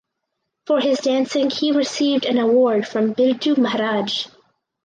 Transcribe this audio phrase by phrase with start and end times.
[0.65, 4.29] For his dancing he received an award from Birju Maharaj.